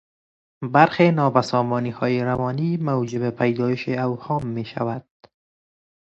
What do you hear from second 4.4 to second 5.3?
میشود.